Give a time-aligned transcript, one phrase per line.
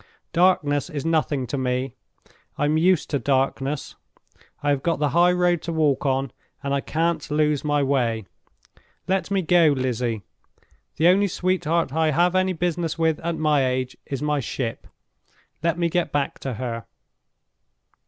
[0.33, 3.93] Darkness is nothing to me—I'm used to darkness.
[4.63, 6.31] I have got the high road to walk on,
[6.63, 8.25] and I can't lose my way.
[9.07, 10.23] Let me go, Lizzie!
[10.95, 14.87] The only sweetheart I have any business with at my age is my ship.
[15.61, 16.87] Let me get back to her!"